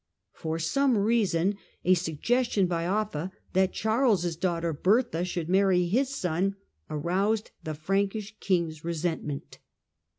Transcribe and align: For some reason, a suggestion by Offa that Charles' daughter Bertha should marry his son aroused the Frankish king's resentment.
For 0.33 0.57
some 0.57 0.97
reason, 0.97 1.59
a 1.85 1.93
suggestion 1.93 2.65
by 2.65 2.87
Offa 2.87 3.31
that 3.53 3.71
Charles' 3.71 4.35
daughter 4.35 4.73
Bertha 4.73 5.23
should 5.23 5.47
marry 5.47 5.85
his 5.85 6.09
son 6.09 6.55
aroused 6.89 7.51
the 7.63 7.75
Frankish 7.75 8.35
king's 8.39 8.83
resentment. 8.83 9.59